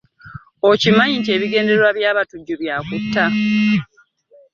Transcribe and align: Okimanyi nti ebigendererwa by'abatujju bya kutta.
Okimanyi 0.69 1.15
nti 1.19 1.29
ebigendererwa 1.35 1.89
by'abatujju 1.97 2.53
bya 2.61 2.77
kutta. 2.87 3.25